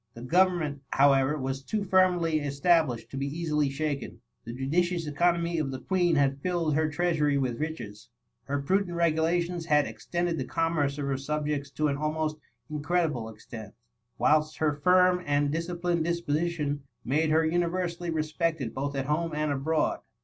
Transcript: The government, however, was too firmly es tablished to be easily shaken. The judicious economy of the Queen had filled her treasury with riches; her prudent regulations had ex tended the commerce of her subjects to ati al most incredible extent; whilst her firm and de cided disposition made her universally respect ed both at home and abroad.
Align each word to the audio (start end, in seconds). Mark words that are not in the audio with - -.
The 0.15 0.23
government, 0.23 0.81
however, 0.89 1.37
was 1.37 1.61
too 1.61 1.83
firmly 1.83 2.41
es 2.41 2.59
tablished 2.59 3.11
to 3.11 3.17
be 3.17 3.27
easily 3.27 3.69
shaken. 3.69 4.21
The 4.45 4.53
judicious 4.53 5.05
economy 5.05 5.59
of 5.59 5.69
the 5.69 5.79
Queen 5.79 6.15
had 6.15 6.41
filled 6.41 6.73
her 6.73 6.89
treasury 6.89 7.37
with 7.37 7.59
riches; 7.59 8.09
her 8.45 8.63
prudent 8.63 8.95
regulations 8.97 9.67
had 9.67 9.85
ex 9.85 10.07
tended 10.07 10.39
the 10.39 10.45
commerce 10.45 10.97
of 10.97 11.05
her 11.05 11.17
subjects 11.17 11.69
to 11.73 11.87
ati 11.87 11.99
al 11.99 12.13
most 12.13 12.37
incredible 12.67 13.29
extent; 13.29 13.75
whilst 14.17 14.57
her 14.57 14.73
firm 14.73 15.21
and 15.23 15.51
de 15.51 15.61
cided 15.61 16.03
disposition 16.03 16.81
made 17.05 17.29
her 17.29 17.45
universally 17.45 18.09
respect 18.09 18.59
ed 18.59 18.73
both 18.73 18.95
at 18.95 19.05
home 19.05 19.35
and 19.35 19.51
abroad. 19.51 19.99